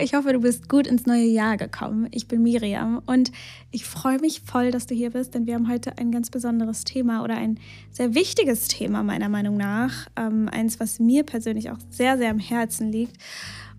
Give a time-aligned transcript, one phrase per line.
[0.00, 2.08] ich hoffe, du bist gut ins neue Jahr gekommen.
[2.12, 3.32] Ich bin Miriam und
[3.70, 6.84] ich freue mich voll, dass du hier bist, denn wir haben heute ein ganz besonderes
[6.84, 7.58] Thema oder ein
[7.90, 10.06] sehr wichtiges Thema meiner Meinung nach.
[10.16, 13.16] Ähm, eins, was mir persönlich auch sehr, sehr am Herzen liegt.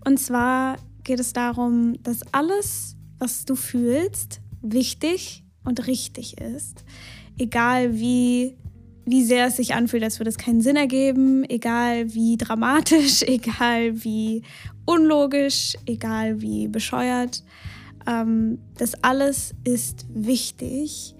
[0.04, 6.84] Und zwar geht es darum, dass alles, was du fühlst, wichtig und richtig ist.
[7.38, 8.56] Egal wie
[9.10, 14.04] wie sehr es sich anfühlt, als würde es keinen Sinn ergeben, egal wie dramatisch, egal
[14.04, 14.42] wie
[14.86, 17.42] unlogisch, egal wie bescheuert.
[18.06, 21.16] Ähm, das alles ist wichtig,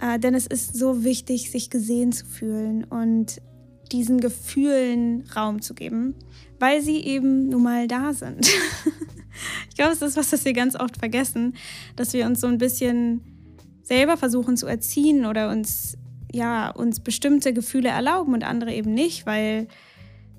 [0.00, 3.42] äh, denn es ist so wichtig, sich gesehen zu fühlen und
[3.90, 6.14] diesen Gefühlen Raum zu geben,
[6.58, 8.48] weil sie eben nun mal da sind.
[9.68, 11.54] ich glaube, es ist was, das wir ganz oft vergessen,
[11.96, 13.20] dass wir uns so ein bisschen
[13.82, 15.98] selber versuchen zu erziehen oder uns
[16.32, 19.68] ja, uns bestimmte Gefühle erlauben und andere eben nicht, weil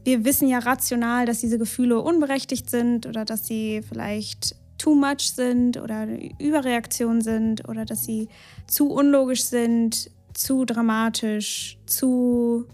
[0.03, 5.31] wir wissen ja rational, dass diese Gefühle unberechtigt sind oder dass sie vielleicht too much
[5.33, 6.07] sind oder
[6.39, 8.27] Überreaktion sind oder dass sie
[8.67, 12.66] zu unlogisch sind, zu dramatisch, zu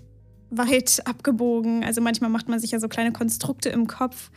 [0.49, 1.83] weit abgebogen.
[1.83, 4.31] Also manchmal macht man sich ja so kleine Konstrukte im Kopf,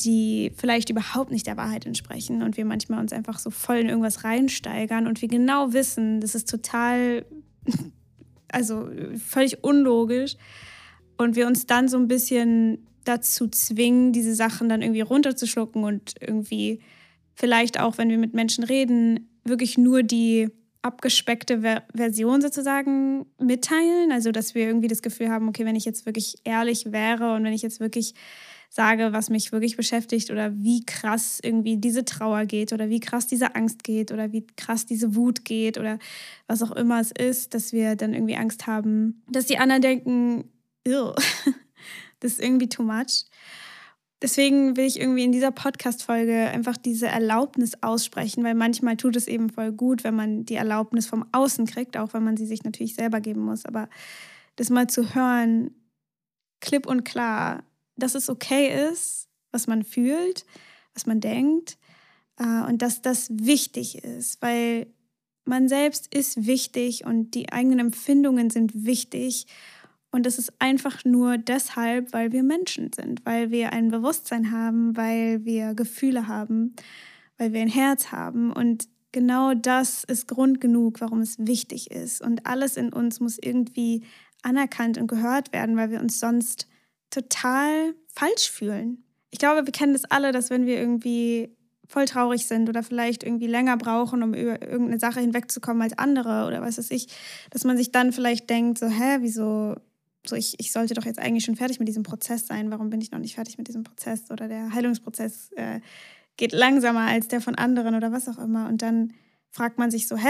[0.00, 3.88] die vielleicht überhaupt nicht der Wahrheit entsprechen und wir manchmal uns einfach so voll in
[3.88, 7.24] irgendwas reinsteigern und wir genau wissen, das ist total
[8.52, 8.88] also
[9.26, 10.36] völlig unlogisch.
[11.16, 16.14] Und wir uns dann so ein bisschen dazu zwingen, diese Sachen dann irgendwie runterzuschlucken und
[16.20, 16.80] irgendwie
[17.34, 20.48] vielleicht auch, wenn wir mit Menschen reden, wirklich nur die
[20.82, 24.12] abgespeckte Ver Version sozusagen mitteilen.
[24.12, 27.44] Also, dass wir irgendwie das Gefühl haben, okay, wenn ich jetzt wirklich ehrlich wäre und
[27.44, 28.14] wenn ich jetzt wirklich
[28.72, 33.26] sage, was mich wirklich beschäftigt oder wie krass irgendwie diese Trauer geht oder wie krass
[33.26, 35.98] diese Angst geht oder wie krass diese Wut geht oder
[36.46, 40.44] was auch immer es ist, dass wir dann irgendwie Angst haben, dass die anderen denken,
[40.84, 43.24] das ist irgendwie too much.
[44.22, 49.26] Deswegen will ich irgendwie in dieser Podcast-Folge einfach diese Erlaubnis aussprechen, weil manchmal tut es
[49.26, 52.62] eben voll gut, wenn man die Erlaubnis vom Außen kriegt, auch wenn man sie sich
[52.62, 53.64] natürlich selber geben muss.
[53.64, 53.88] Aber
[54.56, 55.74] das mal zu hören,
[56.60, 57.64] klipp und klar,
[58.02, 60.44] dass es okay ist, was man fühlt,
[60.94, 61.78] was man denkt
[62.38, 64.86] äh, und dass das wichtig ist, weil
[65.44, 69.46] man selbst ist wichtig und die eigenen Empfindungen sind wichtig.
[70.12, 74.96] Und das ist einfach nur deshalb, weil wir Menschen sind, weil wir ein Bewusstsein haben,
[74.96, 76.74] weil wir Gefühle haben,
[77.38, 78.52] weil wir ein Herz haben.
[78.52, 82.20] Und genau das ist Grund genug, warum es wichtig ist.
[82.20, 84.02] Und alles in uns muss irgendwie
[84.42, 86.66] anerkannt und gehört werden, weil wir uns sonst
[87.10, 89.04] total falsch fühlen.
[89.30, 91.54] Ich glaube, wir kennen das alle, dass wenn wir irgendwie
[91.86, 96.46] voll traurig sind oder vielleicht irgendwie länger brauchen, um über irgendeine Sache hinwegzukommen als andere
[96.46, 97.08] oder was weiß ich,
[97.50, 99.74] dass man sich dann vielleicht denkt, so, hä, wieso,
[100.24, 103.00] so ich, ich sollte doch jetzt eigentlich schon fertig mit diesem Prozess sein, warum bin
[103.00, 104.30] ich noch nicht fertig mit diesem Prozess?
[104.30, 105.80] Oder der Heilungsprozess äh,
[106.36, 108.68] geht langsamer als der von anderen oder was auch immer.
[108.68, 109.12] Und dann
[109.50, 110.28] fragt man sich so, hä,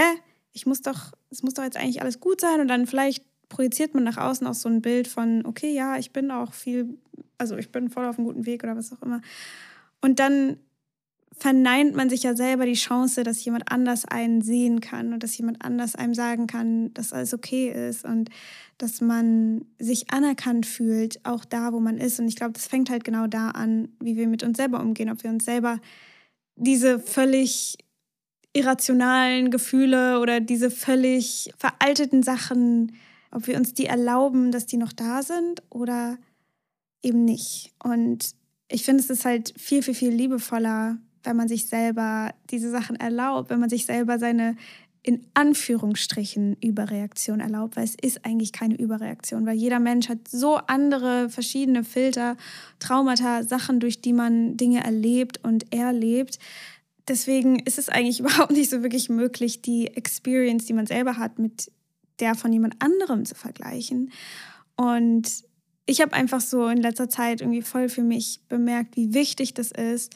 [0.53, 2.59] ich muss doch, es muss doch jetzt eigentlich alles gut sein.
[2.59, 6.11] Und dann vielleicht projiziert man nach außen auch so ein Bild von, okay, ja, ich
[6.11, 6.97] bin auch viel,
[7.37, 9.21] also ich bin voll auf einem guten Weg oder was auch immer.
[9.99, 10.57] Und dann
[11.33, 15.37] verneint man sich ja selber die Chance, dass jemand anders einen sehen kann und dass
[15.37, 18.29] jemand anders einem sagen kann, dass alles okay ist und
[18.77, 22.19] dass man sich anerkannt fühlt, auch da, wo man ist.
[22.19, 25.09] Und ich glaube, das fängt halt genau da an, wie wir mit uns selber umgehen,
[25.09, 25.79] ob wir uns selber
[26.55, 27.77] diese völlig
[28.53, 32.93] irrationalen Gefühle oder diese völlig veralteten Sachen
[33.31, 36.17] ob wir uns die erlauben, dass die noch da sind oder
[37.01, 37.73] eben nicht.
[37.83, 38.35] Und
[38.67, 42.95] ich finde, es ist halt viel, viel, viel liebevoller, wenn man sich selber diese Sachen
[42.95, 44.55] erlaubt, wenn man sich selber seine
[45.03, 50.57] in Anführungsstrichen Überreaktion erlaubt, weil es ist eigentlich keine Überreaktion, weil jeder Mensch hat so
[50.57, 52.37] andere verschiedene Filter,
[52.79, 56.37] Traumata, Sachen, durch die man Dinge erlebt und erlebt.
[57.07, 61.39] Deswegen ist es eigentlich überhaupt nicht so wirklich möglich, die Experience, die man selber hat,
[61.39, 61.71] mit
[62.19, 64.11] der von jemand anderem zu vergleichen.
[64.75, 65.43] Und
[65.85, 69.71] ich habe einfach so in letzter Zeit irgendwie voll für mich bemerkt, wie wichtig das
[69.71, 70.13] ist,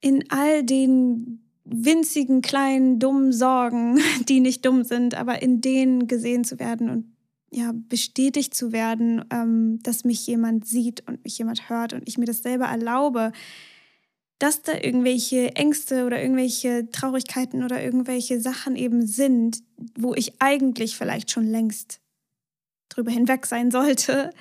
[0.00, 6.44] in all den winzigen, kleinen, dummen Sorgen, die nicht dumm sind, aber in denen gesehen
[6.44, 7.12] zu werden und
[7.54, 12.16] ja, bestätigt zu werden, ähm, dass mich jemand sieht und mich jemand hört und ich
[12.16, 13.32] mir das selber erlaube,
[14.42, 19.62] dass da irgendwelche Ängste oder irgendwelche Traurigkeiten oder irgendwelche Sachen eben sind,
[19.96, 22.00] wo ich eigentlich vielleicht schon längst
[22.88, 24.32] drüber hinweg sein sollte,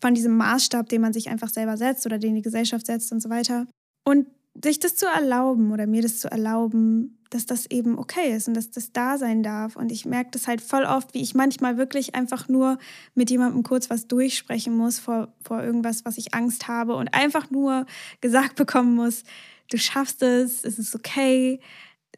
[0.00, 3.20] von diesem Maßstab, den man sich einfach selber setzt oder den die Gesellschaft setzt und
[3.20, 3.66] so weiter.
[4.04, 4.26] Und
[4.62, 8.54] sich das zu erlauben oder mir das zu erlauben, dass das eben okay ist und
[8.54, 9.76] dass das da sein darf.
[9.76, 12.78] Und ich merke das halt voll oft, wie ich manchmal wirklich einfach nur
[13.14, 17.50] mit jemandem kurz was durchsprechen muss vor, vor irgendwas, was ich Angst habe und einfach
[17.50, 17.86] nur
[18.20, 19.24] gesagt bekommen muss,
[19.70, 21.60] du schaffst es, es ist okay.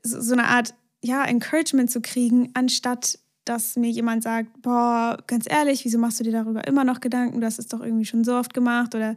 [0.03, 3.19] So, so eine Art, ja, Encouragement zu kriegen, anstatt
[3.49, 7.41] dass mir jemand sagt, boah, ganz ehrlich, wieso machst du dir darüber immer noch Gedanken?
[7.41, 9.17] Du hast es doch irgendwie schon so oft gemacht oder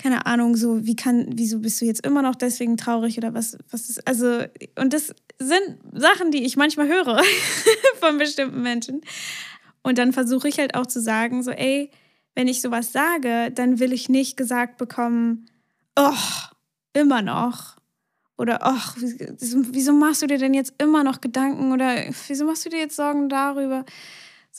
[0.00, 3.58] keine Ahnung, so wie kann, wieso bist du jetzt immer noch deswegen traurig oder was,
[3.70, 4.44] was ist, also,
[4.78, 7.20] und das sind Sachen, die ich manchmal höre
[8.00, 9.02] von bestimmten Menschen.
[9.82, 11.90] Und dann versuche ich halt auch zu sagen, so, ey,
[12.34, 15.46] wenn ich sowas sage, dann will ich nicht gesagt bekommen,
[15.96, 16.12] oh,
[16.94, 17.76] immer noch.
[18.38, 21.72] Oder, ach, wieso machst du dir denn jetzt immer noch Gedanken?
[21.72, 23.84] Oder wieso machst du dir jetzt Sorgen darüber?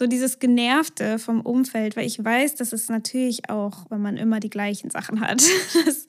[0.02, 4.40] So dieses Genervte vom Umfeld, weil ich weiß, dass es natürlich auch, wenn man immer
[4.40, 5.44] die gleichen Sachen hat,
[5.86, 6.08] dass,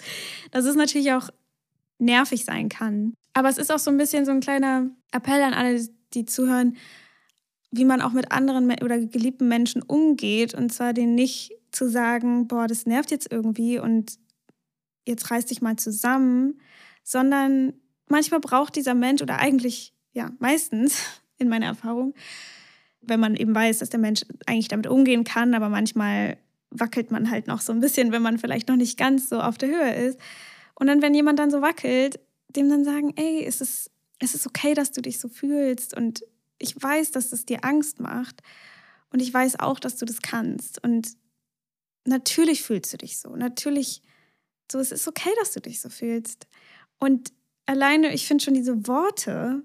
[0.50, 1.28] dass es natürlich auch
[1.98, 3.12] nervig sein kann.
[3.34, 6.78] Aber es ist auch so ein bisschen so ein kleiner Appell an alle, die zuhören,
[7.70, 10.54] wie man auch mit anderen oder geliebten Menschen umgeht.
[10.54, 14.18] Und zwar denen nicht zu sagen, boah, das nervt jetzt irgendwie und
[15.06, 16.58] jetzt reiß dich mal zusammen,
[17.04, 17.74] sondern
[18.08, 20.96] manchmal braucht dieser Mensch oder eigentlich, ja, meistens
[21.36, 22.14] in meiner Erfahrung,
[23.02, 26.38] wenn man eben weiß, dass der Mensch eigentlich damit umgehen kann, aber manchmal
[26.70, 29.58] wackelt man halt noch so ein bisschen, wenn man vielleicht noch nicht ganz so auf
[29.58, 30.18] der Höhe ist.
[30.74, 32.18] Und dann, wenn jemand dann so wackelt,
[32.48, 36.22] dem dann sagen, ey, es ist, es okay, dass du dich so fühlst und
[36.58, 38.42] ich weiß, dass es dir Angst macht
[39.10, 41.16] und ich weiß auch, dass du das kannst und
[42.04, 44.02] natürlich fühlst du dich so, natürlich,
[44.70, 46.46] so, es ist okay, dass du dich so fühlst.
[46.98, 47.32] Und
[47.66, 49.62] alleine, ich finde schon diese Worte,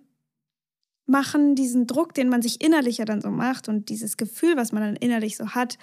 [1.08, 4.72] machen diesen Druck, den man sich innerlich ja dann so macht und dieses Gefühl, was
[4.72, 5.78] man dann innerlich so hat,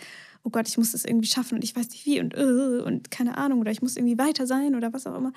[0.44, 3.10] oh Gott, ich muss das irgendwie schaffen und ich weiß nicht wie und, uh, und
[3.10, 5.32] keine Ahnung oder ich muss irgendwie weiter sein oder was auch immer.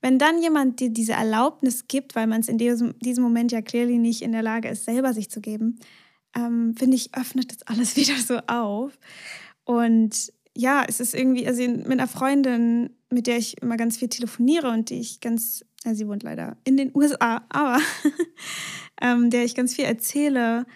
[0.00, 3.60] Wenn dann jemand dir diese Erlaubnis gibt, weil man es in diesem, diesem Moment ja
[3.60, 5.78] clearly nicht in der Lage ist, selber sich zu geben,
[6.34, 8.98] ähm, finde ich, öffnet das alles wieder so auf.
[9.64, 14.08] Und ja, es ist irgendwie, also mit einer Freundin, mit der ich immer ganz viel
[14.08, 17.78] telefoniere und die ich ganz, ja, sie wohnt leider in den USA, aber
[19.00, 20.66] ähm, der ich ganz viel erzähle,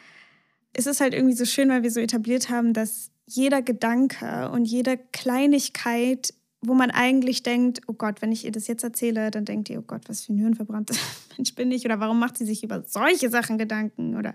[0.76, 4.64] ist es halt irgendwie so schön, weil wir so etabliert haben, dass jeder Gedanke und
[4.64, 9.44] jede Kleinigkeit, wo man eigentlich denkt, oh Gott, wenn ich ihr das jetzt erzähle, dann
[9.44, 10.94] denkt ihr, oh Gott, was für ein hirnverbrannter
[11.36, 14.34] Mensch bin ich oder warum macht sie sich über solche Sachen Gedanken oder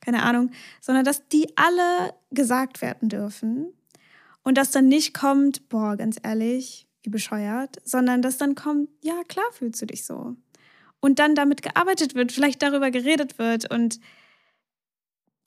[0.00, 0.50] keine Ahnung,
[0.80, 3.72] sondern dass die alle gesagt werden dürfen
[4.42, 9.22] und dass dann nicht kommt, boah, ganz ehrlich, wie bescheuert, sondern dass dann kommt, ja,
[9.28, 10.36] klar fühlst du dich so
[11.00, 14.00] und dann damit gearbeitet wird, vielleicht darüber geredet wird und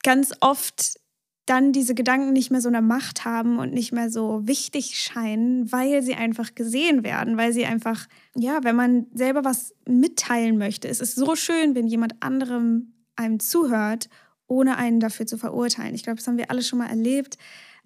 [0.03, 1.00] ganz oft
[1.45, 5.71] dann diese Gedanken nicht mehr so eine Macht haben und nicht mehr so wichtig scheinen,
[5.71, 10.88] weil sie einfach gesehen werden, weil sie einfach, ja, wenn man selber was mitteilen möchte,
[10.88, 14.09] es ist so schön, wenn jemand anderem einem zuhört,
[14.47, 15.95] ohne einen dafür zu verurteilen.
[15.95, 17.38] Ich glaube, das haben wir alle schon mal erlebt,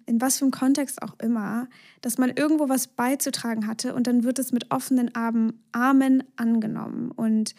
[0.08, 1.68] in was für einem Kontext auch immer,
[2.00, 7.54] dass man irgendwo was beizutragen hatte und dann wird es mit offenen Armen angenommen und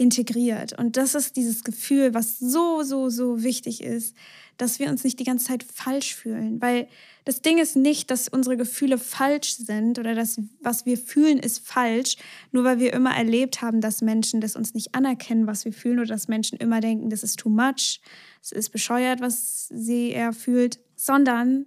[0.00, 0.78] integriert.
[0.78, 4.16] Und das ist dieses Gefühl, was so, so, so wichtig ist,
[4.56, 6.60] dass wir uns nicht die ganze Zeit falsch fühlen.
[6.62, 6.88] Weil
[7.26, 11.66] das Ding ist nicht, dass unsere Gefühle falsch sind oder dass was wir fühlen ist
[11.66, 12.16] falsch,
[12.50, 15.98] nur weil wir immer erlebt haben, dass Menschen das uns nicht anerkennen, was wir fühlen
[15.98, 18.00] oder dass Menschen immer denken, das ist too much,
[18.42, 21.66] es ist bescheuert, was sie er fühlt, sondern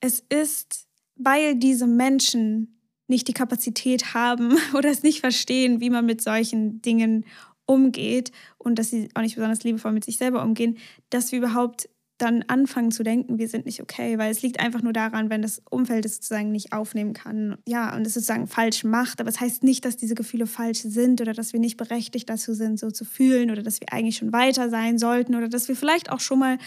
[0.00, 0.86] es ist,
[1.16, 6.82] weil diese Menschen nicht die Kapazität haben oder es nicht verstehen, wie man mit solchen
[6.82, 7.24] Dingen
[7.66, 10.76] umgeht und dass sie auch nicht besonders liebevoll mit sich selber umgehen,
[11.10, 11.88] dass wir überhaupt
[12.18, 15.42] dann anfangen zu denken, wir sind nicht okay, weil es liegt einfach nur daran, wenn
[15.42, 19.40] das Umfeld es sozusagen nicht aufnehmen kann, ja, und es sozusagen falsch macht, aber es
[19.40, 22.90] heißt nicht, dass diese Gefühle falsch sind oder dass wir nicht berechtigt dazu sind, so
[22.90, 26.20] zu fühlen oder dass wir eigentlich schon weiter sein sollten oder dass wir vielleicht auch
[26.20, 26.58] schon mal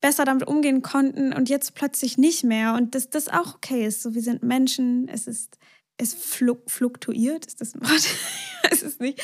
[0.00, 4.02] besser damit umgehen konnten und jetzt plötzlich nicht mehr und dass das auch okay ist,
[4.02, 5.58] so wir sind Menschen, es ist
[5.98, 7.92] es fluktuiert, ist das ein Wort?
[8.62, 9.22] ich weiß es nicht.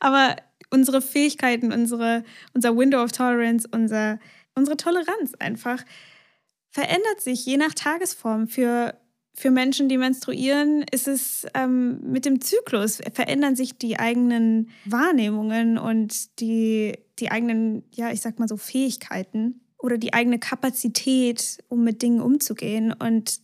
[0.00, 0.34] Aber
[0.70, 4.18] unsere Fähigkeiten, unsere, unser Window of Tolerance, unser
[4.56, 5.84] unsere Toleranz einfach
[6.70, 8.48] verändert sich je nach Tagesform.
[8.48, 8.98] Für,
[9.34, 15.78] für Menschen, die menstruieren, ist es ähm, mit dem Zyklus, verändern sich die eigenen Wahrnehmungen
[15.78, 21.84] und die, die eigenen, ja, ich sag mal so, Fähigkeiten oder die eigene Kapazität, um
[21.84, 22.92] mit Dingen umzugehen.
[22.92, 23.40] Und,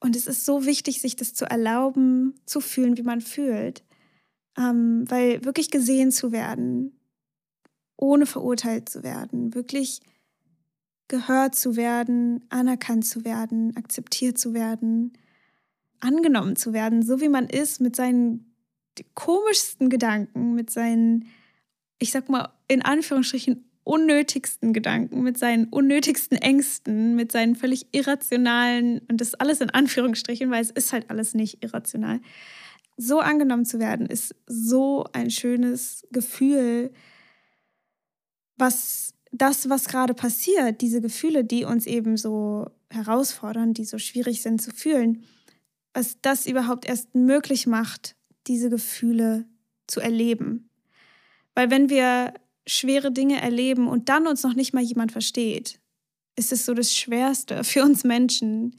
[0.00, 3.84] und es ist so wichtig, sich das zu erlauben, zu fühlen, wie man fühlt.
[4.56, 6.98] Ähm, weil wirklich gesehen zu werden,
[7.96, 10.00] ohne verurteilt zu werden, wirklich
[11.08, 15.12] gehört zu werden, anerkannt zu werden, akzeptiert zu werden,
[16.00, 18.54] angenommen zu werden, so wie man ist, mit seinen
[19.14, 21.26] komischsten Gedanken, mit seinen,
[21.98, 29.00] ich sag mal, in Anführungsstrichen unnötigsten Gedanken, mit seinen unnötigsten Ängsten, mit seinen völlig irrationalen,
[29.08, 32.20] und das alles in Anführungsstrichen, weil es ist halt alles nicht irrational,
[32.96, 36.92] so angenommen zu werden, ist so ein schönes Gefühl,
[38.56, 44.42] was das, was gerade passiert, diese Gefühle, die uns eben so herausfordern, die so schwierig
[44.42, 45.24] sind zu fühlen,
[45.94, 48.16] was das überhaupt erst möglich macht,
[48.48, 49.44] diese Gefühle
[49.86, 50.70] zu erleben.
[51.54, 52.34] Weil wenn wir
[52.66, 55.80] schwere Dinge erleben und dann uns noch nicht mal jemand versteht,
[56.36, 58.76] ist es so das Schwerste für uns Menschen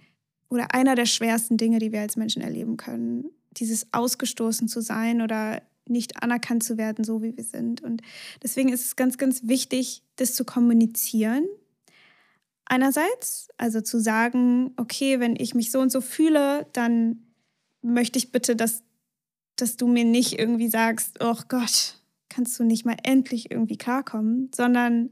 [0.50, 5.22] oder einer der schwersten Dinge, die wir als Menschen erleben können, dieses ausgestoßen zu sein
[5.22, 7.82] oder nicht anerkannt zu werden, so wie wir sind.
[7.82, 8.01] Und
[8.44, 11.46] deswegen ist es ganz, ganz wichtig, das zu kommunizieren.
[12.65, 17.27] Einerseits, also zu sagen, okay, wenn ich mich so und so fühle, dann
[17.82, 18.84] möchte ich bitte, dass,
[19.56, 21.97] dass du mir nicht irgendwie sagst, oh Gott,
[22.29, 25.10] kannst du nicht mal endlich irgendwie klarkommen, sondern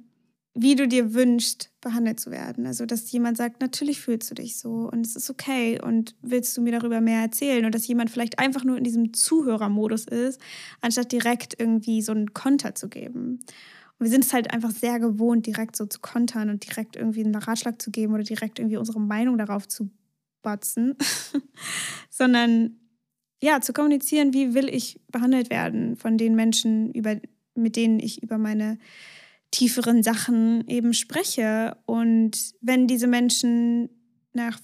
[0.57, 2.65] wie du dir wünschst, behandelt zu werden.
[2.65, 6.55] Also, dass jemand sagt, natürlich fühlst du dich so und es ist okay und willst
[6.55, 10.39] du mir darüber mehr erzählen und dass jemand vielleicht einfach nur in diesem Zuhörermodus ist,
[10.79, 13.41] anstatt direkt irgendwie so einen Konter zu geben.
[13.97, 17.25] Und wir sind es halt einfach sehr gewohnt, direkt so zu kontern und direkt irgendwie
[17.25, 19.89] einen Ratschlag zu geben oder direkt irgendwie unsere Meinung darauf zu
[20.41, 20.95] batzen,
[22.09, 22.79] sondern
[23.41, 27.17] ja, zu kommunizieren, wie will ich behandelt werden von den Menschen, über,
[27.53, 28.77] mit denen ich über meine
[29.51, 31.77] tieferen Sachen eben spreche.
[31.85, 33.89] Und wenn diese Menschen
[34.33, 34.59] nach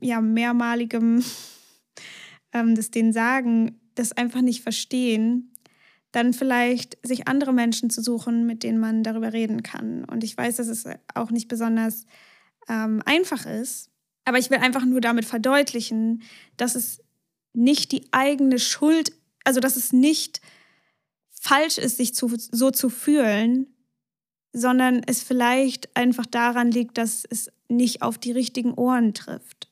[0.00, 1.22] ja, mehrmaligem
[2.52, 5.52] ähm, das denen sagen, das einfach nicht verstehen,
[6.12, 10.04] dann vielleicht sich andere Menschen zu suchen, mit denen man darüber reden kann.
[10.04, 12.06] Und ich weiß, dass es auch nicht besonders
[12.68, 13.90] ähm, einfach ist,
[14.24, 16.22] aber ich will einfach nur damit verdeutlichen,
[16.56, 17.01] dass es
[17.52, 19.12] nicht die eigene Schuld,
[19.44, 20.40] also dass es nicht
[21.30, 23.66] falsch ist, sich zu, so zu fühlen,
[24.52, 29.70] sondern es vielleicht einfach daran liegt, dass es nicht auf die richtigen Ohren trifft.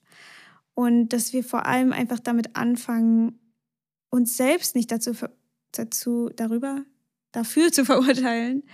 [0.74, 3.38] Und dass wir vor allem einfach damit anfangen,
[4.10, 5.12] uns selbst nicht dazu,
[5.72, 6.84] dazu darüber,
[7.32, 8.64] dafür zu verurteilen,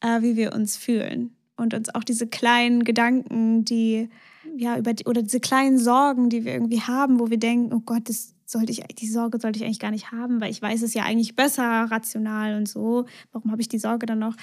[0.00, 1.36] äh, wie wir uns fühlen.
[1.56, 4.10] Und uns auch diese kleinen Gedanken, die,
[4.56, 7.80] ja, über die, oder diese kleinen Sorgen, die wir irgendwie haben, wo wir denken, oh
[7.80, 10.82] Gott, das sollte ich, die Sorge sollte ich eigentlich gar nicht haben, weil ich weiß
[10.82, 13.06] es ja eigentlich besser, rational und so.
[13.32, 14.36] Warum habe ich die Sorge dann noch?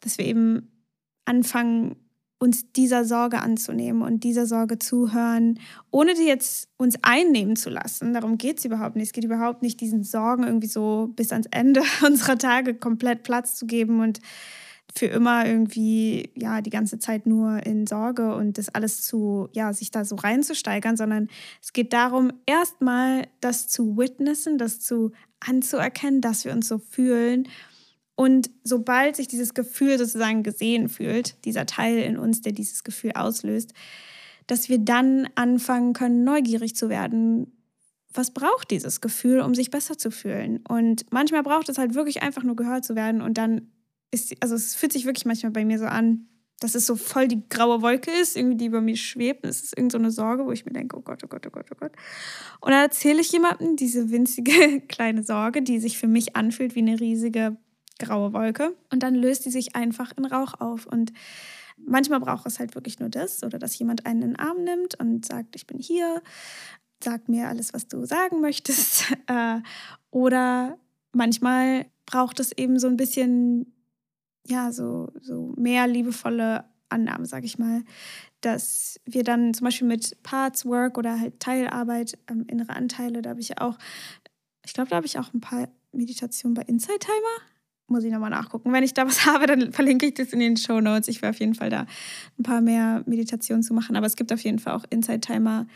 [0.00, 0.70] dass wir eben
[1.24, 1.96] anfangen,
[2.38, 5.58] uns dieser Sorge anzunehmen und dieser Sorge zuhören,
[5.90, 8.12] ohne die jetzt uns einnehmen zu lassen.
[8.12, 9.06] Darum geht es überhaupt nicht.
[9.06, 13.56] Es geht überhaupt nicht, diesen Sorgen irgendwie so bis ans Ende unserer Tage komplett Platz
[13.56, 14.20] zu geben und
[14.98, 19.72] für immer irgendwie ja die ganze Zeit nur in Sorge und das alles zu ja
[19.72, 21.28] sich da so reinzusteigern, sondern
[21.62, 27.48] es geht darum erstmal das zu witnessen, das zu anzuerkennen, dass wir uns so fühlen
[28.16, 33.12] und sobald sich dieses Gefühl sozusagen gesehen fühlt, dieser Teil in uns, der dieses Gefühl
[33.12, 33.74] auslöst,
[34.46, 37.52] dass wir dann anfangen können, neugierig zu werden.
[38.14, 40.64] Was braucht dieses Gefühl, um sich besser zu fühlen?
[40.66, 43.20] Und manchmal braucht es halt wirklich einfach nur gehört zu werden.
[43.20, 43.70] Und dann
[44.10, 46.28] ist, also es fühlt sich wirklich manchmal bei mir so an,
[46.60, 49.44] dass es so voll die graue Wolke ist, irgendwie die über mir schwebt.
[49.44, 51.50] Es ist irgend so eine Sorge, wo ich mir denke, oh Gott, oh Gott, oh
[51.50, 51.92] Gott, oh Gott.
[52.60, 56.80] Und dann erzähle ich jemandem diese winzige kleine Sorge, die sich für mich anfühlt wie
[56.80, 57.56] eine riesige
[57.98, 60.86] graue Wolke und dann löst die sich einfach in Rauch auf.
[60.86, 61.12] Und
[61.76, 64.98] manchmal braucht es halt wirklich nur das oder dass jemand einen in den Arm nimmt
[64.98, 66.22] und sagt, ich bin hier,
[67.02, 69.04] sag mir alles, was du sagen möchtest.
[69.28, 69.60] Äh,
[70.12, 70.78] oder
[71.10, 73.75] manchmal braucht es eben so ein bisschen,
[74.46, 77.82] ja, so, so mehr liebevolle Annahmen, sag ich mal,
[78.40, 83.30] dass wir dann zum Beispiel mit Parts Work oder halt Teilarbeit, ähm, innere Anteile, da
[83.30, 83.76] habe ich auch,
[84.64, 87.46] ich glaube, da habe ich auch ein paar Meditationen bei Inside Timer
[87.88, 88.72] muss ich nochmal nachgucken.
[88.72, 91.08] Wenn ich da was habe, dann verlinke ich das in den Show Notes.
[91.08, 91.86] Ich will auf jeden Fall da
[92.38, 93.96] ein paar mehr Meditationen zu machen.
[93.96, 95.66] Aber es gibt auf jeden Fall auch Inside Timer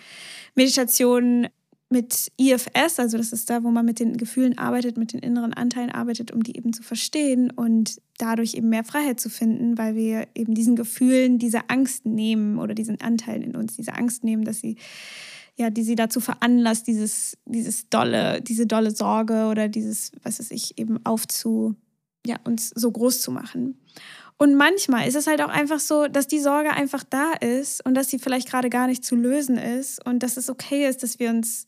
[0.54, 1.48] Meditationen
[1.90, 5.52] mit IFS, also das ist da, wo man mit den Gefühlen arbeitet, mit den inneren
[5.52, 9.96] Anteilen arbeitet, um die eben zu verstehen und dadurch eben mehr Freiheit zu finden, weil
[9.96, 14.44] wir eben diesen Gefühlen diese Angst nehmen oder diesen Anteilen in uns diese Angst nehmen,
[14.44, 14.76] dass sie
[15.56, 20.52] ja, die sie dazu veranlasst, dieses, dieses dolle, diese dolle Sorge oder dieses, was weiß
[20.52, 21.74] ich, eben aufzu,
[22.24, 23.78] ja, uns so groß zu machen.
[24.42, 27.92] Und manchmal ist es halt auch einfach so, dass die Sorge einfach da ist und
[27.92, 31.18] dass sie vielleicht gerade gar nicht zu lösen ist und dass es okay ist, dass
[31.18, 31.66] wir uns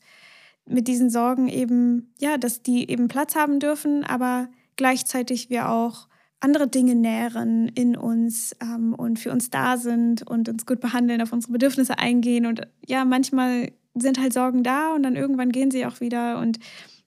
[0.65, 6.07] mit diesen Sorgen eben, ja, dass die eben Platz haben dürfen, aber gleichzeitig wir auch
[6.39, 11.21] andere Dinge nähren in uns ähm, und für uns da sind und uns gut behandeln,
[11.21, 12.47] auf unsere Bedürfnisse eingehen.
[12.47, 16.39] Und ja, manchmal sind halt Sorgen da und dann irgendwann gehen sie auch wieder.
[16.39, 16.57] Und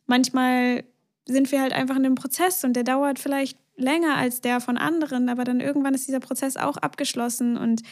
[0.07, 0.85] manchmal
[1.27, 4.77] sind wir halt einfach in einem Prozess und der dauert vielleicht länger als der von
[4.77, 7.83] anderen, aber dann irgendwann ist dieser Prozess auch abgeschlossen und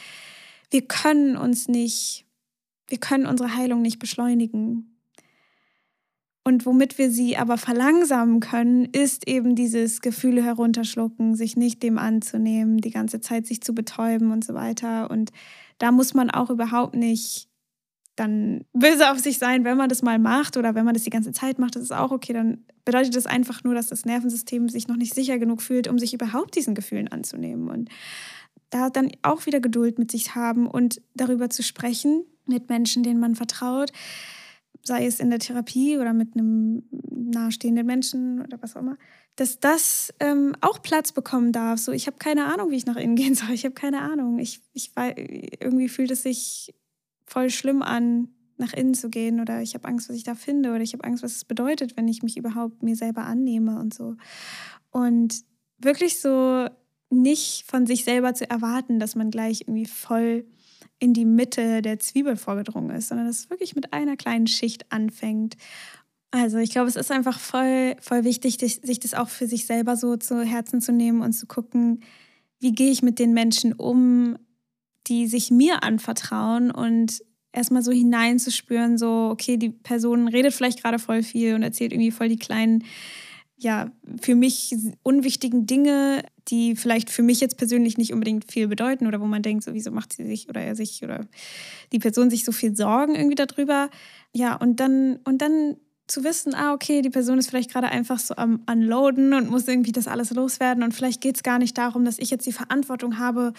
[0.71, 2.25] wir können uns nicht,
[2.87, 4.91] wir können unsere Heilung nicht beschleunigen.
[6.47, 11.97] Und womit wir sie aber verlangsamen können, ist eben dieses Gefühle herunterschlucken, sich nicht dem
[11.97, 15.09] anzunehmen, die ganze Zeit sich zu betäuben und so weiter.
[15.09, 15.31] Und
[15.79, 17.49] da muss man auch überhaupt nicht
[18.15, 21.09] dann böse auf sich sein, wenn man das mal macht oder wenn man das die
[21.09, 22.33] ganze Zeit macht, das ist auch okay.
[22.33, 25.99] Dann bedeutet das einfach nur, dass das Nervensystem sich noch nicht sicher genug fühlt, um
[25.99, 27.69] sich überhaupt diesen Gefühlen anzunehmen.
[27.69, 27.89] Und
[28.69, 33.19] da dann auch wieder Geduld mit sich haben und darüber zu sprechen mit Menschen, denen
[33.19, 33.91] man vertraut,
[34.83, 38.97] sei es in der Therapie oder mit einem nahestehenden Menschen oder was auch immer,
[39.35, 41.79] dass das ähm, auch Platz bekommen darf.
[41.79, 43.51] So, ich habe keine Ahnung, wie ich nach innen gehen soll.
[43.51, 44.39] Ich habe keine Ahnung.
[44.39, 46.73] Ich, ich irgendwie fühlt es sich
[47.25, 50.69] voll schlimm an, nach innen zu gehen oder ich habe Angst, was ich da finde
[50.69, 53.93] oder ich habe Angst, was es bedeutet, wenn ich mich überhaupt mir selber annehme und
[53.93, 54.15] so.
[54.91, 55.43] Und
[55.77, 56.67] wirklich so
[57.09, 60.45] nicht von sich selber zu erwarten, dass man gleich irgendwie voll
[60.99, 64.91] in die Mitte der Zwiebel vorgedrungen ist, sondern dass es wirklich mit einer kleinen Schicht
[64.91, 65.57] anfängt.
[66.31, 69.97] Also ich glaube, es ist einfach voll, voll wichtig, sich das auch für sich selber
[69.97, 72.01] so zu Herzen zu nehmen und zu gucken,
[72.59, 74.37] wie gehe ich mit den Menschen um,
[75.07, 77.21] die sich mir anvertrauen und
[77.55, 82.11] erstmal so hineinzuspüren, so, okay, die Person redet vielleicht gerade voll viel und erzählt irgendwie
[82.11, 82.83] voll die kleinen,
[83.57, 89.07] ja, für mich unwichtigen Dinge, die vielleicht für mich jetzt persönlich nicht unbedingt viel bedeuten
[89.07, 91.25] oder wo man denkt, so, wieso macht sie sich oder er sich oder
[91.93, 93.89] die Person sich so viel Sorgen irgendwie darüber.
[94.33, 98.19] Ja, und dann, und dann zu wissen, ah, okay, die Person ist vielleicht gerade einfach
[98.19, 101.77] so am Unloaden und muss irgendwie das alles loswerden und vielleicht geht es gar nicht
[101.77, 103.53] darum, dass ich jetzt die Verantwortung habe,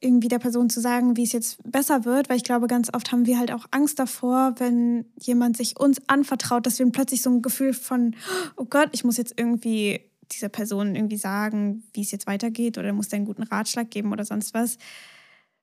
[0.00, 3.12] irgendwie der Person zu sagen, wie es jetzt besser wird, weil ich glaube, ganz oft
[3.12, 7.30] haben wir halt auch Angst davor, wenn jemand sich uns anvertraut, dass wir plötzlich so
[7.30, 8.16] ein Gefühl von,
[8.56, 10.00] oh Gott, ich muss jetzt irgendwie
[10.32, 14.24] dieser Person irgendwie sagen, wie es jetzt weitergeht oder muss einen guten Ratschlag geben oder
[14.24, 14.78] sonst was,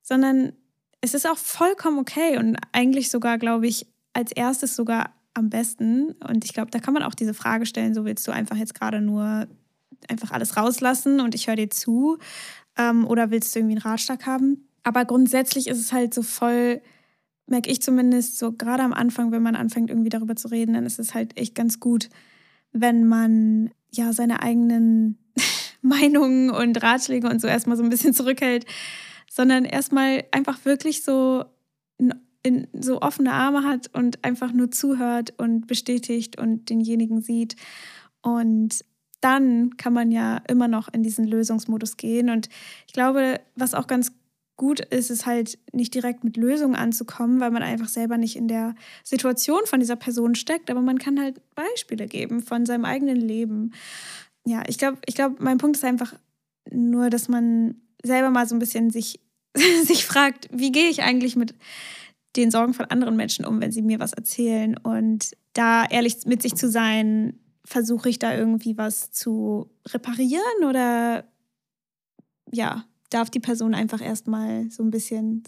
[0.03, 0.53] sondern
[1.01, 6.11] es ist auch vollkommen okay und eigentlich sogar, glaube ich, als erstes sogar am besten.
[6.27, 8.75] Und ich glaube, da kann man auch diese Frage stellen, so willst du einfach jetzt
[8.75, 9.47] gerade nur
[10.09, 12.17] einfach alles rauslassen und ich höre dir zu
[12.77, 14.67] ähm, oder willst du irgendwie einen Ratschlag haben?
[14.83, 16.81] Aber grundsätzlich ist es halt so voll,
[17.45, 20.85] merke ich zumindest, so gerade am Anfang, wenn man anfängt irgendwie darüber zu reden, dann
[20.85, 22.09] ist es halt echt ganz gut,
[22.71, 25.17] wenn man ja seine eigenen
[25.81, 28.65] Meinungen und Ratschläge und so erstmal so ein bisschen zurückhält,
[29.29, 31.45] sondern erstmal einfach wirklich so
[32.47, 37.55] in, so offene Arme hat und einfach nur zuhört und bestätigt und denjenigen sieht.
[38.21, 38.85] Und
[39.21, 42.29] dann kann man ja immer noch in diesen Lösungsmodus gehen.
[42.29, 42.49] Und
[42.85, 44.11] ich glaube, was auch ganz
[44.57, 48.47] gut ist, ist halt nicht direkt mit Lösungen anzukommen, weil man einfach selber nicht in
[48.47, 50.69] der Situation von dieser Person steckt.
[50.69, 53.73] Aber man kann halt Beispiele geben von seinem eigenen Leben.
[54.45, 56.13] Ja, ich glaube, ich glaube, mein Punkt ist einfach
[56.71, 59.19] nur, dass man selber mal so ein bisschen sich,
[59.83, 61.55] sich fragt, wie gehe ich eigentlich mit
[62.35, 66.41] den Sorgen von anderen Menschen um, wenn sie mir was erzählen und da ehrlich mit
[66.41, 71.25] sich zu sein, versuche ich da irgendwie was zu reparieren oder
[72.49, 75.43] ja, darf die Person einfach erstmal so ein bisschen,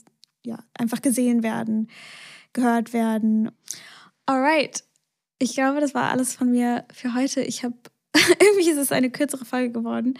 [0.45, 1.89] ja, einfach gesehen werden,
[2.51, 3.51] gehört werden.
[4.25, 4.83] Alright,
[5.39, 7.39] ich glaube, das war alles von mir für heute.
[7.39, 7.77] Ich habe,
[8.39, 10.15] irgendwie ist es eine kürzere Folge geworden.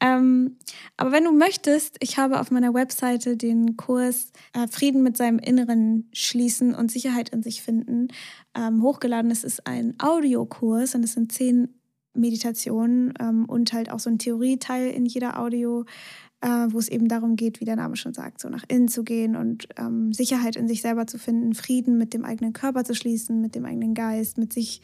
[0.00, 0.56] Ähm,
[0.96, 5.38] aber wenn du möchtest, ich habe auf meiner Webseite den Kurs äh, Frieden mit seinem
[5.38, 8.08] Inneren schließen und Sicherheit in sich finden
[8.54, 9.30] ähm, hochgeladen.
[9.30, 11.68] Es ist ein Audiokurs und es sind zehn
[12.14, 15.84] Meditationen ähm, und halt auch so ein Theorieteil in jeder Audio,
[16.40, 19.02] äh, wo es eben darum geht, wie der Name schon sagt, so nach innen zu
[19.02, 22.94] gehen und ähm, Sicherheit in sich selber zu finden, Frieden mit dem eigenen Körper zu
[22.94, 24.82] schließen, mit dem eigenen Geist, mit sich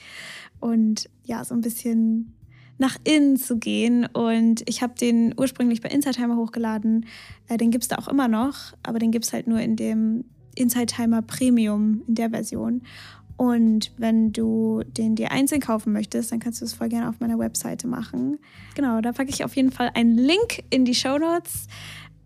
[0.59, 2.35] und ja, so ein bisschen
[2.81, 4.07] nach innen zu gehen.
[4.07, 7.07] Und ich habe den ursprünglich bei Inside Timer hochgeladen.
[7.49, 9.77] Äh, den gibt es da auch immer noch, aber den gibt es halt nur in
[9.77, 10.25] dem
[10.57, 12.83] Inside Timer Premium, in der Version.
[13.37, 17.21] Und wenn du den dir einzeln kaufen möchtest, dann kannst du es voll gerne auf
[17.21, 18.38] meiner Webseite machen.
[18.75, 21.66] Genau, da packe ich auf jeden Fall einen Link in die Show Notes.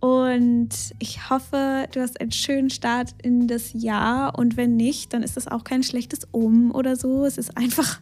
[0.01, 4.39] Und ich hoffe, du hast einen schönen Start in das Jahr.
[4.39, 7.25] Und wenn nicht, dann ist das auch kein schlechtes Um oder so.
[7.25, 8.01] Es ist einfach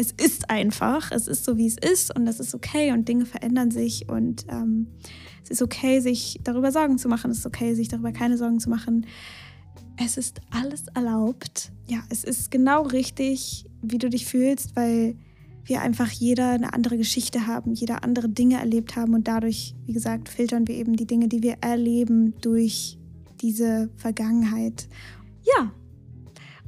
[0.00, 3.26] es ist einfach, es ist so, wie es ist und das ist okay und Dinge
[3.26, 4.86] verändern sich und ähm,
[5.44, 8.60] es ist okay, sich darüber Sorgen zu machen, es ist okay, sich darüber keine Sorgen
[8.60, 9.06] zu machen.
[10.02, 11.70] Es ist alles erlaubt.
[11.86, 15.16] Ja, es ist genau richtig, wie du dich fühlst, weil
[15.64, 19.92] wir einfach jeder eine andere Geschichte haben, jeder andere Dinge erlebt haben und dadurch, wie
[19.92, 22.96] gesagt, filtern wir eben die Dinge, die wir erleben durch
[23.42, 24.88] diese Vergangenheit.
[25.42, 25.72] Ja,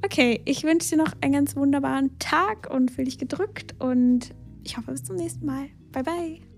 [0.04, 4.34] Okay, ich wünsche dir noch einen ganz wunderbaren Tag und fühle dich gedrückt und
[4.64, 5.68] ich hoffe bis zum nächsten Mal.
[5.92, 6.51] Bye bye.